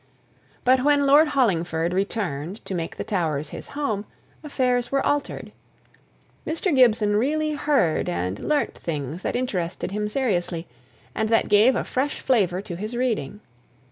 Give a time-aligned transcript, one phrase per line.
[0.63, 4.05] But when Lord Hollingford returned to make the Towers his home,
[4.43, 5.51] affairs were altered.
[6.43, 6.75] Mr.
[6.75, 10.65] Gibson really heard and learnt things that interested him seriously,
[11.13, 13.41] and that gave fresh flavour to his reading.